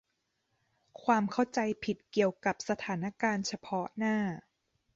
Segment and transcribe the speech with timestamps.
[1.03, 4.17] ความเข้าใจผิดเกี่ยวกับสถานการณ์เฉพาะหน้า